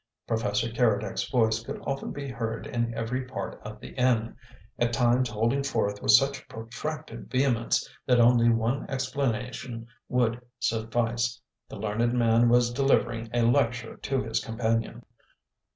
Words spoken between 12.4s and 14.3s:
was delivering a lecture to